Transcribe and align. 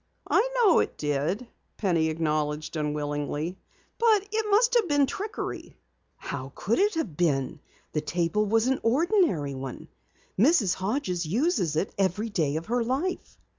"I 0.31 0.49
know 0.55 0.79
it 0.79 0.97
did," 0.97 1.45
Penny 1.77 2.09
acknowledged 2.09 2.75
unwillingly. 2.75 3.59
"But 3.99 4.27
it 4.31 4.49
must 4.49 4.73
have 4.73 4.87
been 4.87 5.05
trickery." 5.05 5.77
"How 6.15 6.51
could 6.55 6.79
it 6.79 6.95
have 6.95 7.15
been? 7.15 7.59
The 7.91 8.01
table 8.01 8.47
was 8.47 8.65
an 8.65 8.79
ordinary 8.81 9.53
one. 9.53 9.89
Mrs. 10.39 10.73
Hodges 10.73 11.27
uses 11.27 11.75
it 11.75 11.93
every 11.99 12.29
day 12.29 12.55
of 12.55 12.65
her 12.65 12.83
life." 12.83 13.37